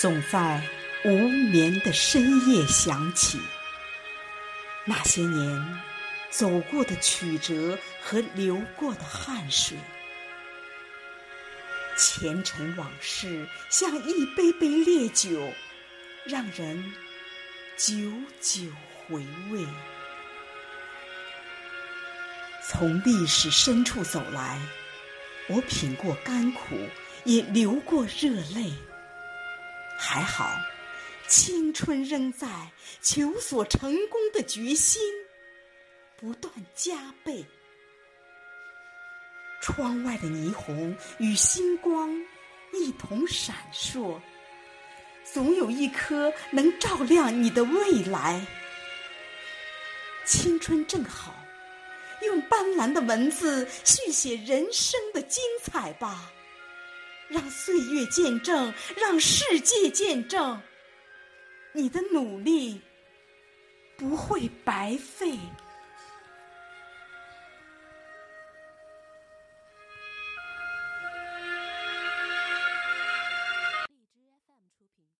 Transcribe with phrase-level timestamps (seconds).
[0.00, 0.60] 总在
[1.04, 3.40] 无眠的深夜响起。
[4.84, 5.80] 那些年
[6.30, 9.78] 走过的曲折和流过的汗水，
[11.96, 15.52] 前尘往事像一杯杯烈酒，
[16.24, 16.92] 让人
[17.76, 17.94] 久
[18.40, 18.62] 久
[19.06, 19.64] 回味。
[22.68, 24.60] 从历史深处走来，
[25.46, 26.76] 我品过甘苦，
[27.24, 28.72] 也流过热泪。
[30.06, 30.50] 还好。
[31.26, 32.46] 青春仍在，
[33.00, 35.00] 求索成功的决心
[36.16, 37.44] 不断加倍。
[39.62, 42.14] 窗外的霓虹与星光
[42.74, 44.20] 一同闪烁，
[45.24, 48.46] 总有一颗能照亮你的未来。
[50.26, 51.34] 青春正好，
[52.22, 56.30] 用斑斓的文字续写人生的精彩吧，
[57.34, 60.62] 让岁月见证，让世界见证。
[61.72, 62.80] 你的努力
[63.96, 65.36] 不会白费。